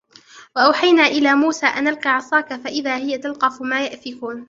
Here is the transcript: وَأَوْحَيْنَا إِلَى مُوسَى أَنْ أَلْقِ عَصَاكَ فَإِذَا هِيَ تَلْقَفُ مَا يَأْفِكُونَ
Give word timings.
وَأَوْحَيْنَا 0.55 1.03
إِلَى 1.07 1.33
مُوسَى 1.35 1.65
أَنْ 1.65 1.87
أَلْقِ 1.87 2.07
عَصَاكَ 2.07 2.55
فَإِذَا 2.61 2.97
هِيَ 2.97 3.17
تَلْقَفُ 3.17 3.61
مَا 3.61 3.85
يَأْفِكُونَ 3.85 4.39